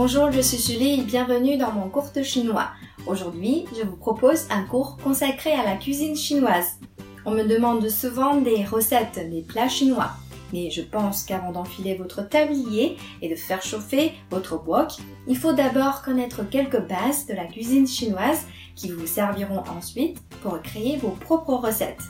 [0.00, 2.68] Bonjour, je suis Julie et bienvenue dans mon cours de chinois.
[3.08, 6.78] Aujourd'hui, je vous propose un cours consacré à la cuisine chinoise.
[7.26, 10.12] On me demande souvent des recettes des plats chinois.
[10.52, 14.92] Mais je pense qu'avant d'enfiler votre tablier et de faire chauffer votre wok,
[15.26, 18.46] il faut d'abord connaître quelques bases de la cuisine chinoise
[18.76, 22.04] qui vous serviront ensuite pour créer vos propres recettes.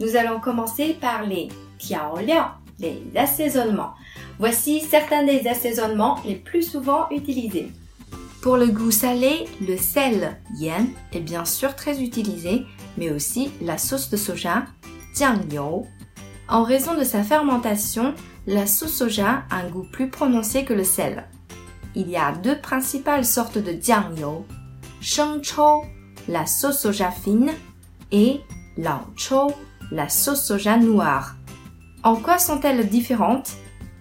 [0.00, 2.44] Nous allons commencer par les tiaoliao,
[2.78, 3.94] les assaisonnements.
[4.38, 7.72] Voici certains des assaisonnements les plus souvent utilisés.
[8.42, 12.64] Pour le goût salé, le sel, yen, est bien sûr très utilisé,
[12.98, 14.66] mais aussi la sauce de soja,
[15.14, 15.86] jiangyou.
[16.48, 18.14] En raison de sa fermentation,
[18.46, 21.24] la sauce soja a un goût plus prononcé que le sel.
[21.94, 24.44] Il y a deux principales sortes de jiangyou,
[25.00, 25.82] shengchou,
[26.28, 27.52] la sauce soja fine,
[28.12, 28.40] et
[28.76, 29.50] laochou,
[29.90, 31.36] la sauce soja noire.
[32.04, 33.56] En quoi sont-elles différentes?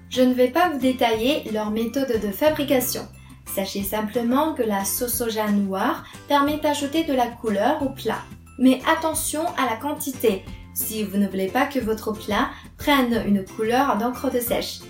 [0.10, 3.08] Je ne vais pas vous détailler leur méthode de fabrication.
[3.54, 8.22] Sachez simplement que la sauce soja noire permet d'ajouter de la couleur au plat.
[8.58, 10.44] Mais attention à la quantité
[10.76, 14.82] si vous ne voulez pas que votre plat prenne une couleur d'encre de sèche.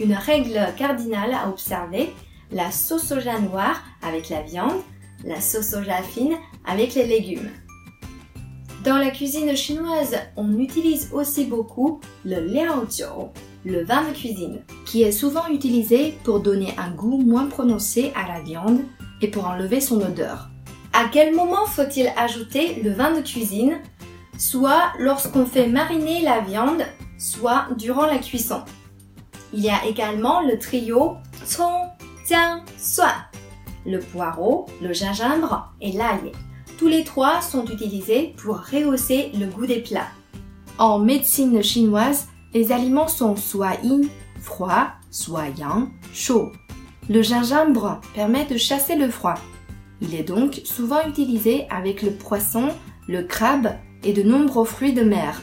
[0.00, 2.14] Une règle cardinale à observer,
[2.50, 4.80] la sauce soja noire avec la viande,
[5.24, 6.36] la sauce soja fine
[6.66, 7.50] avec les légumes.
[8.84, 13.28] Dans la cuisine chinoise, on utilise aussi beaucoup le liaojiu,
[13.64, 18.26] le vin de cuisine, qui est souvent utilisé pour donner un goût moins prononcé à
[18.28, 18.80] la viande
[19.20, 20.48] et pour enlever son odeur.
[20.92, 23.78] À quel moment faut-il ajouter le vin de cuisine
[24.38, 26.82] Soit lorsqu'on fait mariner la viande,
[27.18, 28.62] soit durant la cuisson?
[29.52, 31.16] Il y a également le trio
[31.56, 31.88] Cong,
[32.26, 33.14] Jiang, Suan,
[33.86, 36.32] le poireau, le gingembre et l'ail.
[36.78, 40.08] Tous les trois sont utilisés pour rehausser le goût des plats.
[40.78, 44.08] En médecine chinoise, les aliments sont soit yin,
[44.40, 46.52] froid, soit yang, chaud.
[47.08, 49.36] Le gingembre permet de chasser le froid.
[50.00, 52.68] Il est donc souvent utilisé avec le poisson,
[53.08, 55.42] le crabe et de nombreux fruits de mer.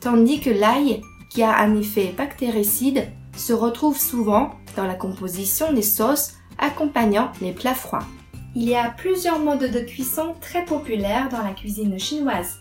[0.00, 5.82] Tandis que l'ail, qui a un effet bactéricide, se retrouve souvent dans la composition des
[5.82, 8.06] sauces accompagnant les plats froids.
[8.54, 12.58] Il y a plusieurs modes de cuisson très populaires dans la cuisine chinoise.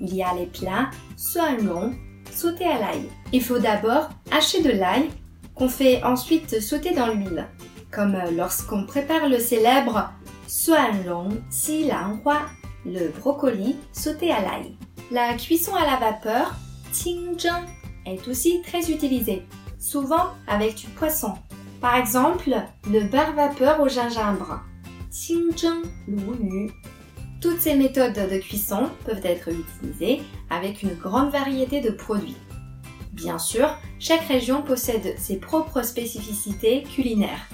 [0.00, 0.90] Il y a les plats
[1.62, 1.92] long,
[2.32, 3.08] sautés à l'ail.
[3.32, 5.08] Il faut d'abord hacher de l'ail
[5.54, 7.46] qu'on fait ensuite sauter dans l'huile,
[7.90, 10.10] comme lorsqu'on prépare le célèbre
[11.06, 12.40] long xi lang hua,
[12.84, 14.76] le brocoli sauté à l'ail.
[15.10, 16.54] La cuisson à la vapeur,
[16.92, 17.66] qingzheng,
[18.06, 19.42] est aussi très utilisée,
[19.78, 21.34] souvent avec du poisson.
[21.80, 22.54] Par exemple,
[22.90, 24.60] le beurre vapeur au gingembre.
[25.10, 26.70] Qingzheng Lu
[27.40, 30.20] Toutes ces méthodes de cuisson peuvent être utilisées
[30.50, 32.36] avec une grande variété de produits.
[33.12, 37.48] Bien sûr, chaque région possède ses propres spécificités culinaires.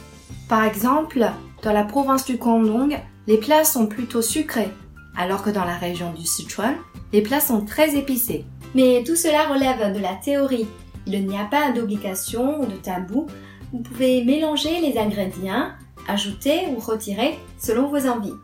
[0.48, 1.30] Par exemple,
[1.62, 2.98] dans la province du Guangdong,
[3.28, 4.70] les plats sont plutôt sucrés,
[5.16, 6.74] alors que dans la région du Sichuan,
[7.12, 8.44] les plats sont très épicés.
[8.74, 10.66] Mais tout cela relève de la théorie.
[11.06, 13.26] Il n'y a pas d'obligation ou de tabou.
[13.72, 15.68] Vous pouvez mélanger les ingrédients
[16.08, 18.34] ajouter ou retirer selon vos envies.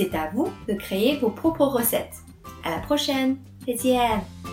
[0.00, 2.16] C'est à vous de créer vos propres recettes.
[2.64, 4.49] À la prochaine, 再见。